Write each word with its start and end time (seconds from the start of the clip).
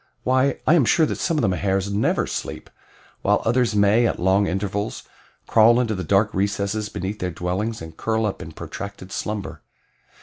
Why, 0.23 0.57
I 0.65 0.73
am 0.73 0.83
sure 0.85 1.05
that 1.05 1.19
some 1.19 1.37
of 1.37 1.43
the 1.43 1.47
Mahars 1.47 1.93
never 1.93 2.25
sleep, 2.25 2.71
while 3.21 3.43
others 3.45 3.75
may, 3.75 4.07
at 4.07 4.19
long 4.19 4.47
intervals, 4.47 5.03
crawl 5.45 5.79
into 5.79 5.93
the 5.93 6.03
dark 6.03 6.33
recesses 6.33 6.89
beneath 6.89 7.19
their 7.19 7.29
dwellings 7.29 7.83
and 7.83 7.95
curl 7.95 8.25
up 8.25 8.41
in 8.41 8.51
protracted 8.53 9.11
slumber. 9.11 9.61